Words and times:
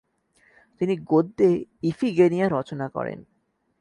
তিনি 0.81 0.93
গদ্যে 1.09 1.49
ইফিগেনিয়া 1.83 2.47
রচনা 2.49 2.87
করেন। 2.89 3.19